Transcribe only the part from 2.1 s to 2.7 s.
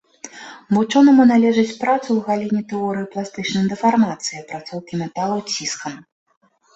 ў галіне